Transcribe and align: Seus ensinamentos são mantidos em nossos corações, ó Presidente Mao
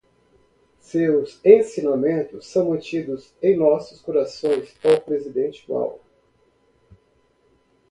Seus 0.79 1.39
ensinamentos 1.45 2.47
são 2.47 2.69
mantidos 2.69 3.35
em 3.39 3.55
nossos 3.55 4.01
corações, 4.01 4.75
ó 4.83 4.99
Presidente 4.99 5.63
Mao 5.71 5.99